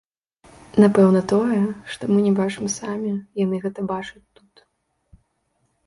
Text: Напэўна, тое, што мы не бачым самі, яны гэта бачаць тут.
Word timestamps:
Напэўна, 0.83 1.21
тое, 1.33 1.59
што 1.95 2.09
мы 2.13 2.25
не 2.29 2.33
бачым 2.41 2.65
самі, 2.79 3.13
яны 3.45 3.55
гэта 3.67 3.79
бачаць 3.97 4.27
тут. 4.35 4.53